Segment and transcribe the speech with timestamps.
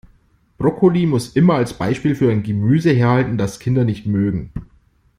[0.57, 4.51] Brokkoli muss immer als Beispiel für ein Gemüse herhalten, das Kinder nicht mögen.